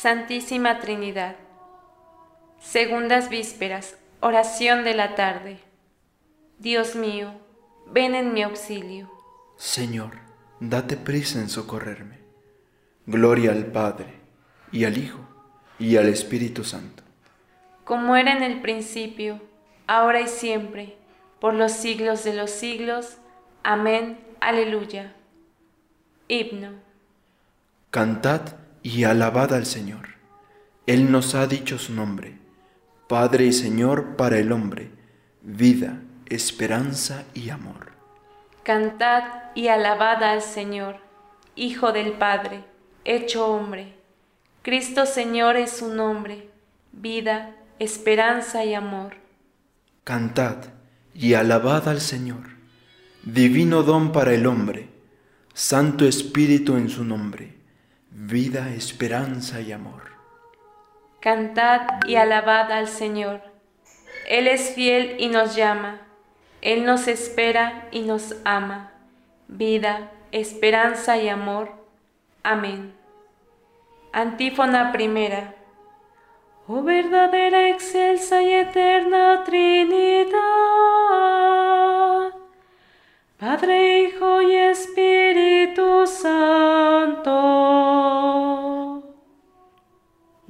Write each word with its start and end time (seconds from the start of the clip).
Santísima 0.00 0.80
Trinidad. 0.80 1.36
Segundas 2.58 3.28
vísperas, 3.28 3.98
oración 4.20 4.82
de 4.82 4.94
la 4.94 5.14
tarde. 5.14 5.58
Dios 6.58 6.96
mío, 6.96 7.34
ven 7.86 8.14
en 8.14 8.32
mi 8.32 8.42
auxilio. 8.42 9.10
Señor, 9.58 10.12
date 10.58 10.96
prisa 10.96 11.38
en 11.38 11.50
socorrerme. 11.50 12.18
Gloria 13.04 13.50
al 13.50 13.66
Padre, 13.66 14.14
y 14.72 14.86
al 14.86 14.96
Hijo, 14.96 15.20
y 15.78 15.98
al 15.98 16.08
Espíritu 16.08 16.64
Santo. 16.64 17.02
Como 17.84 18.16
era 18.16 18.34
en 18.34 18.42
el 18.42 18.62
principio, 18.62 19.38
ahora 19.86 20.22
y 20.22 20.28
siempre, 20.28 20.96
por 21.40 21.52
los 21.52 21.72
siglos 21.72 22.24
de 22.24 22.32
los 22.32 22.50
siglos. 22.50 23.18
Amén. 23.62 24.18
Aleluya. 24.40 25.14
Himno. 26.26 26.70
Cantad 27.90 28.59
y 28.82 29.04
alabad 29.04 29.52
al 29.54 29.66
Señor. 29.66 30.08
Él 30.86 31.12
nos 31.12 31.34
ha 31.34 31.46
dicho 31.46 31.78
su 31.78 31.92
nombre, 31.92 32.38
Padre 33.08 33.46
y 33.46 33.52
Señor 33.52 34.16
para 34.16 34.38
el 34.38 34.52
hombre, 34.52 34.90
vida, 35.42 36.00
esperanza 36.26 37.24
y 37.34 37.50
amor. 37.50 37.92
Cantad 38.62 39.24
y 39.54 39.68
alabad 39.68 40.22
al 40.22 40.42
Señor, 40.42 40.96
Hijo 41.56 41.92
del 41.92 42.12
Padre, 42.12 42.64
hecho 43.04 43.46
hombre. 43.46 43.94
Cristo 44.62 45.06
Señor 45.06 45.56
es 45.56 45.70
su 45.72 45.92
nombre, 45.92 46.50
vida, 46.92 47.54
esperanza 47.78 48.64
y 48.64 48.74
amor. 48.74 49.16
Cantad 50.04 50.56
y 51.14 51.34
alabad 51.34 51.88
al 51.88 52.00
Señor, 52.00 52.50
divino 53.22 53.82
don 53.82 54.12
para 54.12 54.32
el 54.32 54.46
hombre, 54.46 54.88
Santo 55.52 56.06
Espíritu 56.06 56.76
en 56.76 56.88
su 56.88 57.04
nombre 57.04 57.59
vida, 58.22 58.68
esperanza 58.74 59.62
y 59.62 59.72
amor. 59.72 60.02
Cantad 61.20 62.04
y 62.06 62.16
alabad 62.16 62.70
al 62.70 62.86
Señor. 62.86 63.40
Él 64.28 64.46
es 64.46 64.74
fiel 64.74 65.16
y 65.18 65.28
nos 65.28 65.56
llama. 65.56 66.02
Él 66.60 66.84
nos 66.84 67.08
espera 67.08 67.88
y 67.90 68.02
nos 68.02 68.36
ama. 68.44 68.92
Vida, 69.48 70.10
esperanza 70.32 71.16
y 71.16 71.30
amor. 71.30 71.72
Amén. 72.42 72.92
Antífona 74.12 74.92
primera. 74.92 75.54
Oh 76.66 76.82
verdadera, 76.82 77.70
excelsa 77.70 78.42
y 78.42 78.52
eterna 78.52 79.44
Trinidad, 79.44 80.34
Padre, 83.38 84.02
Hijo 84.02 84.42
y 84.42 84.54
Espíritu 84.54 86.06
Santo. 86.06 88.09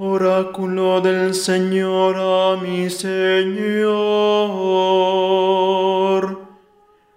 Oráculo 0.02 1.02
del 1.02 1.34
Señor 1.34 2.16
a 2.16 2.56
mi 2.56 2.88
Señor, 2.88 3.90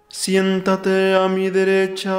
siéntate 0.08 1.14
a 1.14 1.26
mi 1.28 1.48
derecha 1.48 2.14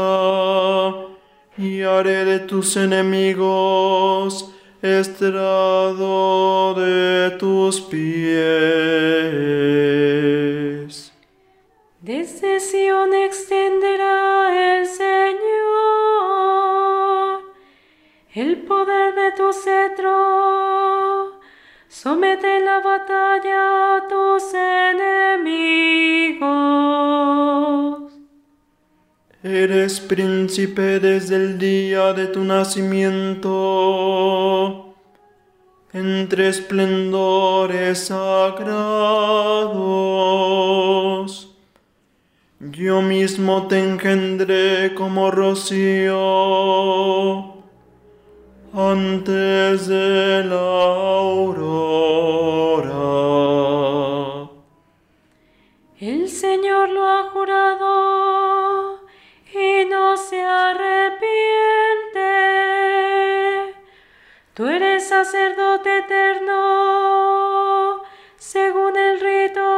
y 1.56 1.84
haré 1.84 2.26
de 2.26 2.40
tus 2.40 2.78
enemigos 2.78 4.52
estrado 4.82 6.74
de 6.74 7.38
tus 7.38 7.82
pies. 7.82 8.02
Desde 12.02 12.60
poder 18.86 19.16
de 19.16 19.32
tu 19.32 19.52
cetro. 19.52 21.40
Somete 21.88 22.60
la 22.60 22.80
batalla 22.82 23.96
a 23.98 24.08
tus 24.08 24.54
enemigos. 24.54 25.74
Eres 29.44 30.00
príncipe 30.00 31.00
desde 31.00 31.36
el 31.36 31.58
día 31.58 32.14
de 32.14 32.28
tu 32.28 32.44
nacimiento, 32.44 33.52
entre 35.94 36.50
esplendores 36.50 38.08
sagrados. 38.08 38.66
Yo 42.60 43.02
mismo 43.02 43.68
te 43.68 43.80
engendré 43.80 44.96
como 44.96 45.30
rocío 45.30 46.16
antes 48.76 49.88
de 49.88 50.44
la 50.44 50.58
aurora. 51.20 52.92
El 55.98 56.28
Señor 56.28 56.90
lo 56.90 57.08
ha 57.08 57.30
jurado 57.30 59.00
y 59.54 59.86
no 59.86 60.18
se 60.18 60.44
arrepiente. 60.44 61.24
Tú 64.54 64.68
eres 64.68 65.08
sacerdote 65.08 66.00
eterno, 66.00 68.02
según 68.36 68.98
el 68.98 69.22
rito 69.22 69.75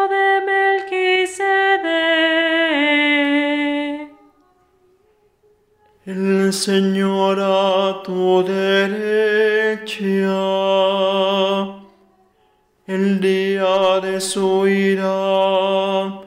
El 6.07 6.53
Señor 6.53 7.37
a 7.41 8.01
tu 8.01 8.41
derecha, 8.41 9.93
el 12.87 13.19
día 13.19 13.99
de 13.99 14.21
su 14.21 14.65
ira, 14.69 16.21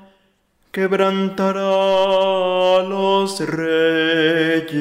quebrantará 0.71 2.77
a 2.77 2.83
los 2.83 3.41
reyes. 3.41 4.77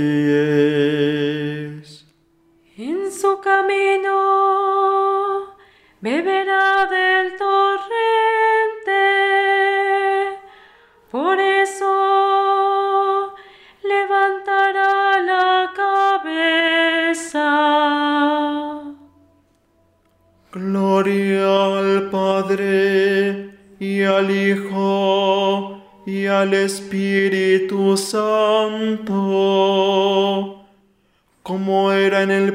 En 2.77 3.09
su 3.09 3.39
camino 3.39 5.55
beberá 6.01 6.58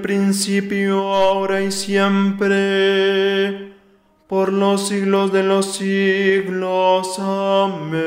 principio, 0.05 1.15
ahora 1.15 1.63
y 1.63 1.73
siempre, 1.73 2.53
por 4.27 4.53
los 4.53 4.89
siglos 4.89 5.33
de 5.33 5.43
los 5.43 5.77
siglos. 5.77 7.19
Amén. 7.19 8.05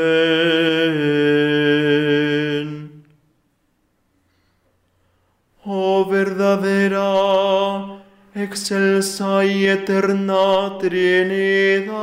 Oh 5.66 6.06
verdadera, 6.06 8.04
excelsa 8.36 9.44
y 9.44 9.66
eterna 9.66 10.77
Trinidad, 10.77 11.98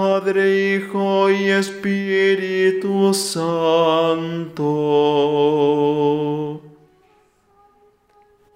Padre, 0.00 0.44
Hijo 0.76 1.28
y 1.28 1.50
Espíritu 1.50 3.12
Santo. 3.12 4.62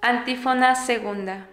Antífona 0.01 0.75
segunda. 0.75 1.47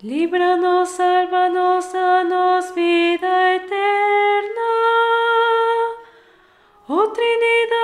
Líbranos, 0.00 0.96
sálvanos, 0.96 1.92
danos 1.92 2.74
vida 2.74 3.54
eterna. 3.54 4.70
Oh 6.88 7.12
Trinidad 7.12 7.83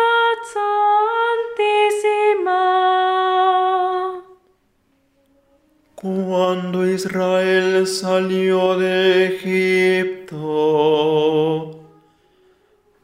Cuando 6.01 6.89
Israel 6.89 7.87
salió 7.87 8.79
de 8.79 9.27
Egipto, 9.27 10.39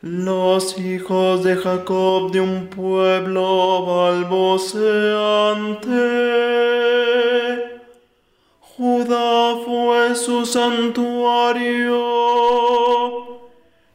los 0.01 0.79
hijos 0.79 1.45
de 1.45 1.57
Jacob 1.57 2.33
de 2.33 2.41
un 2.41 2.69
pueblo 2.69 3.85
balbuceante, 3.85 4.81
Judá 8.61 9.57
fue 9.63 10.15
su 10.15 10.47
santuario, 10.47 12.01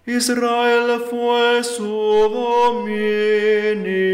Israel 0.05 1.01
fue 1.09 1.63
su 1.63 2.29
dominio. 2.31 4.11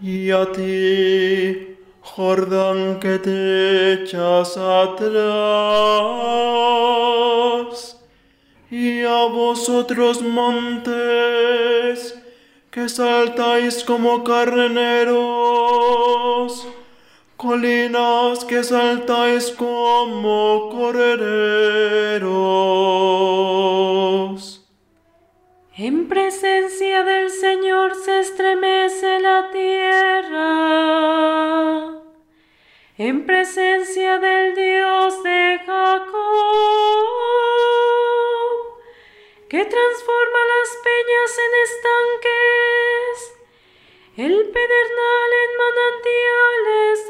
Y 0.00 0.30
a 0.30 0.50
ti, 0.52 1.76
Jordán, 2.00 2.98
que 2.98 3.18
te 3.18 3.92
echas 3.92 4.56
atrás. 4.56 5.10
Y 8.70 9.02
a 9.02 9.26
vosotros, 9.26 10.22
montes, 10.22 12.18
que 12.70 12.88
saltáis 12.88 13.84
como 13.84 14.24
carneros, 14.24 15.10
colinas 17.40 18.44
que 18.44 18.62
saltáis 18.62 19.50
como 19.52 20.68
corderos. 20.68 22.30
En 25.74 26.06
presencia 26.06 27.02
del 27.02 27.30
Señor 27.30 27.94
se 27.94 28.20
estremece 28.20 29.20
la 29.20 29.50
tierra. 29.50 30.50
En 32.98 33.24
presencia 33.24 34.18
del 34.18 34.54
Dios 34.54 35.22
de 35.22 35.60
Jacob, 35.64 36.16
que 39.48 39.64
transforma 39.64 40.40
las 40.52 40.68
peñas 40.88 41.32
en 41.46 41.52
estanques, 41.68 43.16
el 44.16 44.36
pedernal 44.52 45.30
en 45.44 45.50
manantiales 45.64 47.09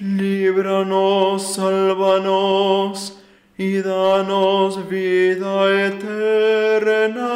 Líbranos, 0.00 1.56
sálvanos 1.56 3.20
y 3.58 3.82
danos 3.82 4.88
vida 4.88 5.88
eterna. 5.88 7.28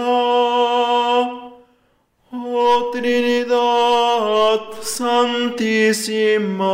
Oh 2.32 2.90
Trinidad 2.90 4.60
Santísima. 4.80 6.64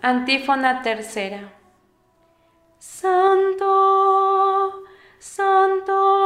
Antífona 0.00 0.80
tercera. 0.80 1.52
Santo, 2.78 3.64
santo, 5.18 6.23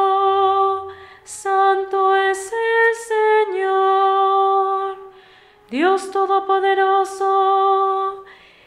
Todopoderoso, 6.12 8.24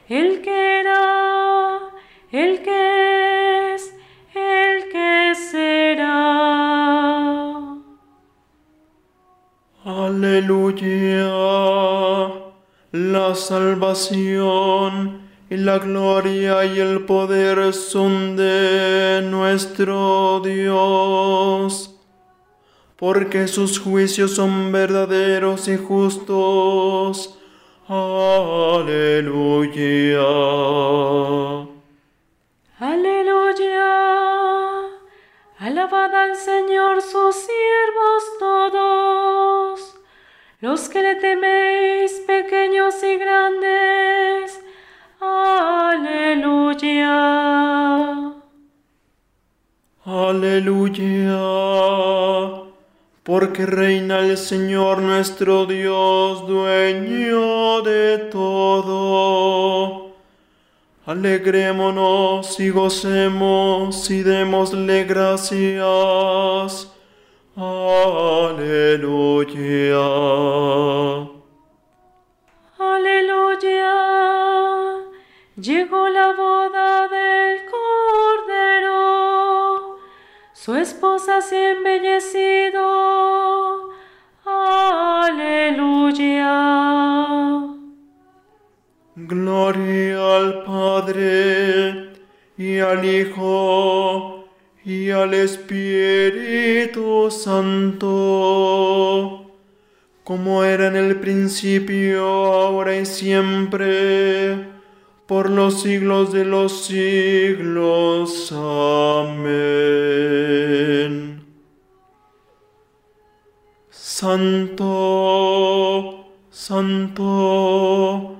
el 0.09 0.41
que 0.41 0.81
era, 0.81 1.79
el 2.31 2.61
que 2.61 3.73
es, 3.73 3.95
el 4.35 4.89
que 4.91 5.33
será. 5.35 6.11
Aleluya. 9.85 11.31
La 12.91 13.33
salvación 13.33 15.21
y 15.49 15.57
la 15.57 15.79
gloria 15.79 16.63
y 16.65 16.79
el 16.79 17.05
poder 17.05 17.73
son 17.73 18.35
de 18.35 19.21
nuestro 19.23 20.41
Dios, 20.41 21.90
porque 23.01 23.47
sus 23.47 23.79
juicios 23.79 24.35
son 24.35 24.71
verdaderos 24.71 25.67
y 25.67 25.75
justos. 25.75 27.35
Aleluya. 27.87 28.91
Aleluya. 32.77 33.87
Alabad 35.57 36.13
al 36.13 36.35
Señor 36.35 37.01
sus 37.01 37.35
siervos 37.37 38.23
todos, 38.37 39.95
los 40.59 40.87
que 40.87 41.01
le 41.01 41.15
teméis, 41.15 42.21
pequeños 42.27 43.01
y 43.01 43.17
grandes. 43.17 44.61
Aleluya. 45.19 46.51
Aleluya. 50.05 51.41
Porque 53.31 53.65
reina 53.65 54.19
el 54.19 54.37
Señor 54.37 55.01
nuestro 55.01 55.65
Dios, 55.65 56.45
dueño 56.45 57.81
de 57.81 58.17
todo. 58.29 60.11
Alegrémonos 61.05 62.59
y 62.59 62.71
gocemos 62.71 64.11
y 64.11 64.21
démosle 64.23 65.05
gracias. 65.05 66.91
Aleluya. 67.55 68.75
Aleluya. 72.77 73.93
Llegó 75.55 76.09
la 76.09 76.33
boda 76.33 77.07
del 77.07 77.60
Su 80.63 80.75
esposa 80.75 81.41
se 81.41 81.57
ha 81.57 81.71
embellecido. 81.71 82.83
Aleluya. 84.45 85.65
Gloria 89.15 90.35
al 90.37 90.63
Padre 90.63 92.11
y 92.59 92.77
al 92.77 93.03
Hijo 93.03 94.45
y 94.85 95.09
al 95.09 95.33
Espíritu 95.33 97.31
Santo, 97.31 98.11
como 100.23 100.63
era 100.63 100.89
en 100.89 100.95
el 100.95 101.19
principio, 101.19 102.23
ahora 102.23 102.95
y 102.97 103.07
siempre, 103.07 104.70
por 105.31 105.47
los 105.49 105.81
siglos 105.83 106.33
de 106.33 106.43
los 106.43 106.87
siglos. 106.87 108.51
Amén. 108.51 109.45
Santo, 113.89 114.83
Santo, 116.49 118.35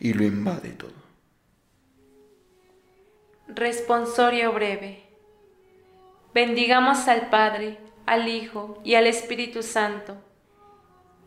y 0.01 0.13
lo 0.13 0.25
invade 0.25 0.71
todo. 0.71 0.91
Responsorio 3.47 4.51
breve. 4.51 5.03
Bendigamos 6.33 7.07
al 7.07 7.29
Padre, 7.29 7.77
al 8.07 8.27
Hijo 8.27 8.81
y 8.83 8.95
al 8.95 9.05
Espíritu 9.05 9.61
Santo. 9.61 10.17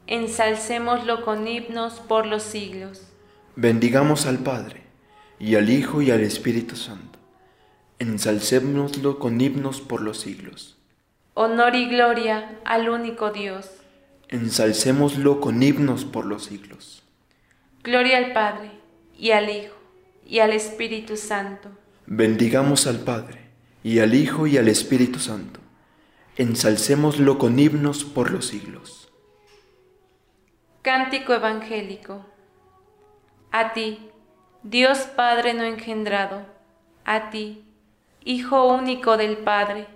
Ensalcémoslo 0.08 1.24
con 1.24 1.46
himnos 1.46 2.00
por 2.00 2.26
los 2.26 2.42
siglos. 2.42 3.12
Bendigamos 3.54 4.26
al 4.26 4.40
Padre, 4.40 4.82
y 5.38 5.54
al 5.54 5.70
Hijo 5.70 6.02
y 6.02 6.10
al 6.10 6.22
Espíritu 6.22 6.74
Santo. 6.74 7.20
Ensalcémoslo 8.00 9.20
con 9.20 9.40
himnos 9.40 9.80
por 9.80 10.00
los 10.00 10.18
siglos. 10.18 10.78
Honor 11.34 11.76
y 11.76 11.88
gloria 11.88 12.58
al 12.64 12.88
único 12.88 13.30
Dios. 13.30 13.70
Ensalcémoslo 14.28 15.40
con 15.40 15.62
himnos 15.62 16.04
por 16.04 16.26
los 16.26 16.46
siglos. 16.46 17.03
Gloria 17.84 18.16
al 18.16 18.32
Padre, 18.32 18.70
y 19.14 19.32
al 19.32 19.50
Hijo, 19.50 19.74
y 20.24 20.38
al 20.38 20.54
Espíritu 20.54 21.18
Santo. 21.18 21.68
Bendigamos 22.06 22.86
al 22.86 23.00
Padre, 23.00 23.50
y 23.82 23.98
al 23.98 24.14
Hijo, 24.14 24.46
y 24.46 24.56
al 24.56 24.68
Espíritu 24.68 25.18
Santo. 25.18 25.60
Ensalcémoslo 26.38 27.36
con 27.36 27.58
himnos 27.58 28.04
por 28.04 28.30
los 28.30 28.46
siglos. 28.46 29.12
Cántico 30.80 31.34
Evangélico. 31.34 32.24
A 33.50 33.74
ti, 33.74 34.08
Dios 34.62 35.00
Padre 35.00 35.52
no 35.52 35.64
engendrado, 35.64 36.46
a 37.04 37.28
ti, 37.28 37.66
Hijo 38.24 38.66
único 38.66 39.18
del 39.18 39.36
Padre, 39.36 39.88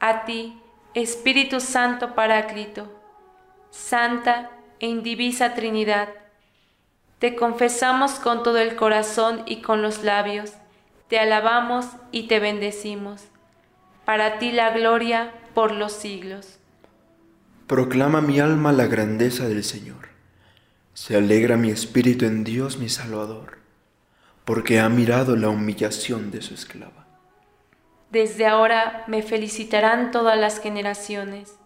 a 0.00 0.26
ti, 0.26 0.60
Espíritu 0.92 1.60
Santo 1.60 2.14
Paráclito, 2.14 2.92
Santa 3.70 4.50
e 4.80 4.86
indivisa 4.86 5.54
Trinidad, 5.54 6.23
te 7.18 7.36
confesamos 7.36 8.12
con 8.12 8.42
todo 8.42 8.58
el 8.58 8.76
corazón 8.76 9.42
y 9.46 9.62
con 9.62 9.82
los 9.82 10.02
labios, 10.02 10.52
te 11.08 11.18
alabamos 11.18 11.86
y 12.12 12.26
te 12.28 12.40
bendecimos. 12.40 13.22
Para 14.04 14.38
ti 14.38 14.52
la 14.52 14.70
gloria 14.70 15.32
por 15.54 15.72
los 15.72 15.92
siglos. 15.92 16.58
Proclama 17.66 18.20
mi 18.20 18.40
alma 18.40 18.72
la 18.72 18.86
grandeza 18.86 19.48
del 19.48 19.64
Señor. 19.64 20.08
Se 20.92 21.16
alegra 21.16 21.56
mi 21.56 21.70
espíritu 21.70 22.26
en 22.26 22.44
Dios 22.44 22.78
mi 22.78 22.88
Salvador, 22.88 23.58
porque 24.44 24.80
ha 24.80 24.88
mirado 24.88 25.36
la 25.36 25.48
humillación 25.48 26.30
de 26.30 26.42
su 26.42 26.54
esclava. 26.54 27.06
Desde 28.10 28.46
ahora 28.46 29.04
me 29.06 29.22
felicitarán 29.22 30.10
todas 30.10 30.38
las 30.38 30.60
generaciones, 30.60 31.56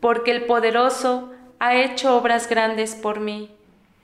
porque 0.00 0.30
el 0.30 0.44
poderoso 0.44 1.32
ha 1.58 1.76
hecho 1.76 2.16
obras 2.16 2.48
grandes 2.48 2.94
por 2.94 3.20
mí. 3.20 3.55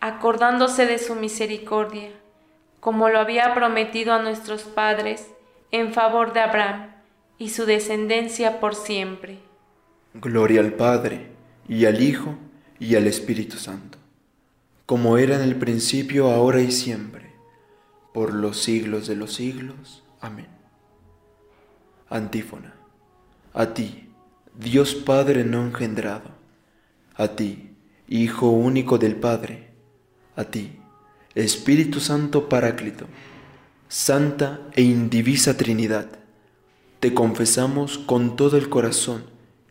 acordándose 0.00 0.86
de 0.86 0.98
su 0.98 1.14
misericordia, 1.14 2.10
como 2.80 3.08
lo 3.08 3.18
había 3.18 3.54
prometido 3.54 4.12
a 4.12 4.22
nuestros 4.22 4.62
padres 4.62 5.26
en 5.70 5.92
favor 5.92 6.32
de 6.32 6.40
Abraham 6.40 6.90
y 7.38 7.50
su 7.50 7.66
descendencia 7.66 8.60
por 8.60 8.74
siempre. 8.74 9.38
Gloria 10.14 10.60
al 10.60 10.72
Padre, 10.72 11.28
y 11.68 11.84
al 11.84 12.00
Hijo, 12.00 12.36
y 12.80 12.94
al 12.94 13.06
Espíritu 13.06 13.56
Santo, 13.56 13.98
como 14.86 15.18
era 15.18 15.36
en 15.36 15.42
el 15.42 15.56
principio, 15.56 16.30
ahora 16.30 16.60
y 16.60 16.70
siempre, 16.70 17.32
por 18.12 18.32
los 18.32 18.58
siglos 18.58 19.06
de 19.06 19.16
los 19.16 19.34
siglos. 19.34 20.02
Amén. 20.20 20.48
Antífona. 22.08 22.74
A 23.52 23.74
ti, 23.74 24.10
Dios 24.54 24.94
Padre 24.94 25.44
no 25.44 25.62
engendrado, 25.62 26.30
a 27.14 27.28
ti, 27.28 27.64
Hijo 28.08 28.48
único 28.48 28.96
del 28.96 29.16
Padre, 29.16 29.67
a 30.38 30.44
ti, 30.44 30.78
Espíritu 31.34 32.00
Santo 32.00 32.48
Paráclito, 32.48 33.06
Santa 33.88 34.60
e 34.72 34.82
indivisa 34.82 35.56
Trinidad, 35.56 36.06
te 37.00 37.12
confesamos 37.12 37.98
con 37.98 38.36
todo 38.36 38.56
el 38.56 38.68
corazón, 38.68 39.24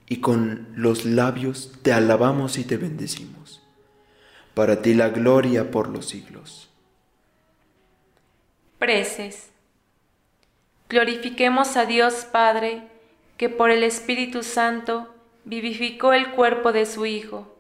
y 0.09 0.17
con 0.21 0.67
los 0.75 1.05
labios 1.05 1.73
te 1.81 1.91
alabamos 1.91 2.57
y 2.57 2.63
te 2.63 2.77
bendecimos. 2.77 3.61
Para 4.53 4.81
ti 4.81 4.93
la 4.93 5.09
gloria 5.09 5.69
por 5.69 5.89
los 5.89 6.07
siglos. 6.07 6.69
Preces. 8.79 9.49
Glorifiquemos 10.89 11.75
a 11.75 11.85
Dios 11.85 12.25
Padre, 12.31 12.83
que 13.35 13.49
por 13.49 13.69
el 13.69 13.83
Espíritu 13.83 14.43
Santo 14.43 15.13
vivificó 15.43 16.13
el 16.13 16.31
cuerpo 16.31 16.71
de 16.71 16.85
su 16.85 17.05
Hijo, 17.05 17.55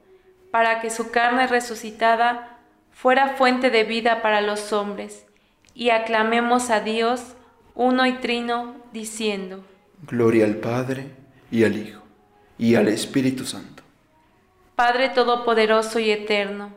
para 0.51 0.79
que 0.79 0.89
su 0.89 1.11
carne 1.11 1.47
resucitada 1.47 2.56
fuera 2.99 3.35
fuente 3.35 3.69
de 3.69 3.83
vida 3.83 4.23
para 4.23 4.41
los 4.41 4.73
hombres, 4.73 5.27
y 5.75 5.91
aclamemos 5.91 6.71
a 6.71 6.79
Dios 6.79 7.21
uno 7.75 8.07
y 8.07 8.13
trino, 8.13 8.75
diciendo, 8.91 9.63
Gloria 10.07 10.45
al 10.45 10.55
Padre 10.55 11.11
y 11.51 11.63
al 11.63 11.77
Hijo 11.77 12.01
y 12.57 12.73
al 12.73 12.87
Espíritu 12.87 13.45
Santo. 13.45 13.83
Padre 14.75 15.09
Todopoderoso 15.09 15.99
y 15.99 16.09
Eterno, 16.09 16.73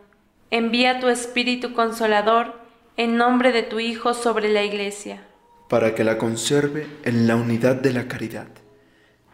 envía 0.50 1.00
tu 1.00 1.08
Espíritu 1.08 1.72
Consolador 1.72 2.60
en 2.98 3.16
nombre 3.16 3.50
de 3.50 3.62
tu 3.62 3.80
Hijo 3.80 4.12
sobre 4.12 4.50
la 4.50 4.62
Iglesia, 4.62 5.26
para 5.70 5.94
que 5.94 6.04
la 6.04 6.18
conserve 6.18 6.86
en 7.04 7.26
la 7.26 7.36
unidad 7.36 7.76
de 7.76 7.94
la 7.94 8.08
caridad 8.08 8.48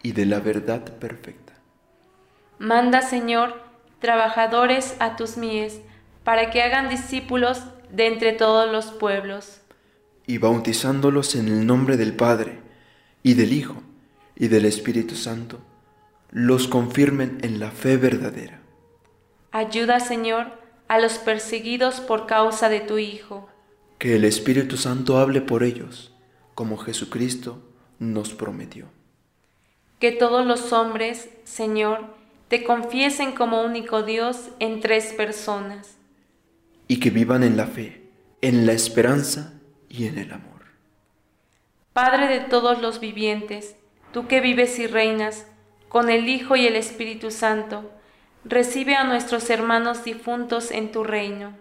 y 0.05 0.13
de 0.13 0.25
la 0.25 0.39
verdad 0.39 0.85
perfecta. 0.99 1.55
Manda, 2.61 3.03
Señor, 3.03 3.61
trabajadores 3.99 4.95
a 5.01 5.17
tus 5.17 5.37
mies, 5.37 5.81
para 6.27 6.51
que 6.51 6.61
hagan 6.61 6.89
discípulos 6.89 7.63
de 7.89 8.09
entre 8.09 8.33
todos 8.33 8.69
los 8.69 8.87
pueblos. 8.87 9.61
Y 10.27 10.39
bautizándolos 10.39 11.37
en 11.37 11.47
el 11.47 11.65
nombre 11.69 11.97
del 11.97 12.17
Padre, 12.17 12.59
y 13.23 13.35
del 13.35 13.53
Hijo, 13.53 13.81
y 14.35 14.49
del 14.49 14.65
Espíritu 14.65 15.15
Santo, 15.15 15.61
los 16.33 16.67
confirmen 16.67 17.39
en 17.43 17.61
la 17.61 17.71
fe 17.71 17.97
verdadera. 17.97 18.61
Ayuda, 19.53 20.01
Señor, 20.01 20.49
a 20.89 20.99
los 20.99 21.19
perseguidos 21.19 22.01
por 22.01 22.27
causa 22.27 22.69
de 22.69 22.81
tu 22.81 22.99
Hijo. 22.99 23.49
Que 23.99 24.17
el 24.17 24.25
Espíritu 24.25 24.77
Santo 24.77 25.19
hable 25.19 25.43
por 25.43 25.63
ellos, 25.63 26.13
como 26.57 26.77
Jesucristo 26.77 27.63
nos 28.01 28.35
prometió. 28.35 28.87
Que 30.01 30.11
todos 30.11 30.45
los 30.45 30.73
hombres, 30.73 31.29
Señor, 31.45 32.01
te 32.49 32.65
confiesen 32.65 33.31
como 33.31 33.63
único 33.63 34.03
Dios 34.03 34.49
en 34.59 34.81
tres 34.81 35.13
personas. 35.13 35.96
Y 36.89 37.01
que 37.01 37.11
vivan 37.11 37.43
en 37.43 37.57
la 37.57 37.67
fe, 37.67 38.11
en 38.41 38.67
la 38.67 38.73
esperanza 38.73 39.55
y 39.89 40.07
en 40.07 40.19
el 40.19 40.33
amor. 40.33 40.65
Padre 41.93 42.29
de 42.29 42.41
todos 42.41 42.81
los 42.81 43.01
vivientes, 43.01 43.77
tú 44.13 44.27
que 44.29 44.41
vives 44.41 44.79
y 44.79 44.87
reinas, 44.87 45.47
con 45.89 46.11
el 46.11 46.29
Hijo 46.29 46.57
y 46.57 46.67
el 46.67 46.77
Espíritu 46.77 47.31
Santo, 47.31 47.91
recibe 48.45 48.95
a 48.95 49.05
nuestros 49.05 49.49
hermanos 49.51 50.05
difuntos 50.05 50.71
en 50.71 50.93
tu 50.93 51.05
reino. 51.05 51.57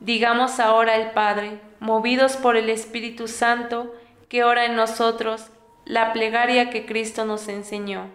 Digamos 0.00 0.60
ahora 0.60 0.94
al 0.94 1.12
Padre, 1.12 1.60
movidos 1.78 2.36
por 2.36 2.56
el 2.56 2.68
Espíritu 2.68 3.28
Santo, 3.28 3.94
que 4.28 4.44
ora 4.44 4.64
en 4.64 4.76
nosotros 4.76 5.50
la 5.84 6.12
plegaria 6.12 6.70
que 6.70 6.84
Cristo 6.84 7.24
nos 7.24 7.48
enseñó. 7.48 8.10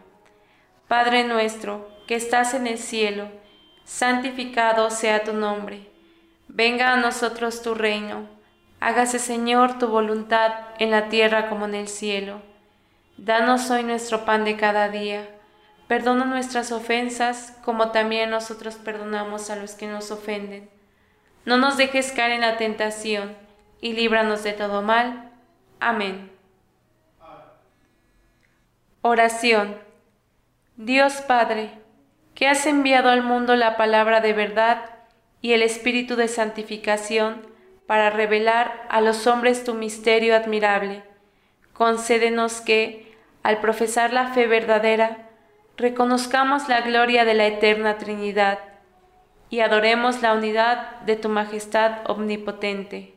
Padre 0.87 1.23
nuestro, 1.23 1.87
que 2.07 2.15
estás 2.15 2.53
en 2.53 2.67
el 2.67 2.77
cielo, 2.77 3.29
santificado 3.85 4.89
sea 4.89 5.23
tu 5.23 5.33
nombre. 5.33 5.89
Venga 6.47 6.93
a 6.93 6.97
nosotros 6.97 7.61
tu 7.61 7.73
reino. 7.73 8.27
Hágase, 8.79 9.19
Señor, 9.19 9.79
tu 9.79 9.87
voluntad 9.87 10.53
en 10.79 10.91
la 10.91 11.09
tierra 11.09 11.49
como 11.49 11.65
en 11.65 11.75
el 11.75 11.87
cielo. 11.87 12.41
Danos 13.17 13.69
hoy 13.69 13.83
nuestro 13.83 14.25
pan 14.25 14.43
de 14.43 14.57
cada 14.57 14.89
día. 14.89 15.29
Perdona 15.87 16.25
nuestras 16.25 16.71
ofensas 16.71 17.57
como 17.63 17.91
también 17.91 18.29
nosotros 18.29 18.75
perdonamos 18.75 19.49
a 19.49 19.55
los 19.55 19.73
que 19.73 19.87
nos 19.87 20.09
ofenden. 20.09 20.69
No 21.45 21.57
nos 21.57 21.77
dejes 21.77 22.11
caer 22.11 22.31
en 22.31 22.41
la 22.41 22.57
tentación 22.57 23.35
y 23.81 23.93
líbranos 23.93 24.43
de 24.43 24.53
todo 24.53 24.81
mal. 24.81 25.31
Amén. 25.79 26.31
Oración. 29.01 29.77
Dios 30.77 31.15
Padre, 31.27 31.80
que 32.35 32.47
has 32.47 32.65
enviado 32.65 33.09
al 33.09 33.23
mundo 33.23 33.55
la 33.55 33.77
palabra 33.77 34.21
de 34.21 34.33
verdad 34.33 34.85
y 35.41 35.53
el 35.53 35.61
espíritu 35.63 36.15
de 36.15 36.27
santificación 36.27 37.47
para 37.87 38.09
revelar 38.09 38.85
a 38.89 39.01
los 39.01 39.27
hombres 39.27 39.63
tu 39.63 39.73
misterio 39.73 40.35
admirable. 40.35 41.03
Concédenos 41.73 42.61
que, 42.61 43.17
al 43.43 43.59
profesar 43.59 44.13
la 44.13 44.33
fe 44.33 44.47
verdadera, 44.47 45.29
reconozcamos 45.77 46.69
la 46.69 46.81
gloria 46.81 47.25
de 47.25 47.33
la 47.33 47.47
eterna 47.47 47.97
Trinidad 47.97 48.59
y 49.49 49.59
adoremos 49.59 50.21
la 50.21 50.33
unidad 50.33 51.01
de 51.01 51.15
tu 51.15 51.27
majestad 51.27 52.09
omnipotente. 52.09 53.15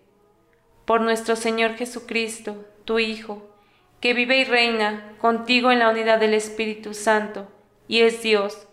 Por 0.85 1.00
nuestro 1.00 1.37
Señor 1.37 1.75
Jesucristo, 1.75 2.64
tu 2.85 2.99
Hijo, 2.99 3.54
que 4.00 4.12
vive 4.12 4.38
y 4.38 4.44
reina 4.44 5.12
contigo 5.18 5.71
en 5.71 5.78
la 5.78 5.90
unidad 5.90 6.18
del 6.18 6.35
Espíritu 6.35 6.94
Santo, 6.94 7.49
y 7.87 8.00
es 8.00 8.23
Dios, 8.23 8.66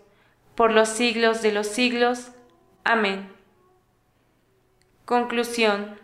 por 0.54 0.72
los 0.72 0.88
siglos 0.88 1.42
de 1.42 1.52
los 1.52 1.66
siglos. 1.66 2.32
Amén. 2.84 3.30
Conclusión. 5.04 5.98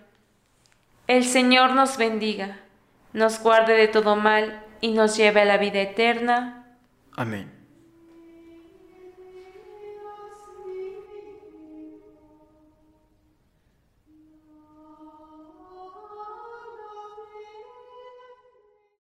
El 1.06 1.24
Señor 1.24 1.74
nos 1.74 1.96
bendiga, 1.96 2.60
nos 3.12 3.40
guarde 3.40 3.74
de 3.74 3.88
todo 3.88 4.16
mal 4.16 4.62
y 4.80 4.92
nos 4.92 5.16
lleve 5.16 5.40
a 5.40 5.44
la 5.44 5.56
vida 5.56 5.80
eterna. 5.80 6.76
Amén. 7.16 7.57